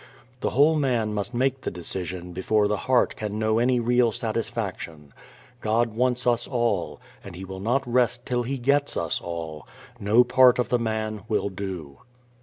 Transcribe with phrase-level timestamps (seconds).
[0.39, 5.13] The whole man must make the decision before the heart can know any real satisfaction.
[5.59, 9.67] God wants us all, and He will not rest till He gets us all.
[9.99, 11.99] No part of the man will do.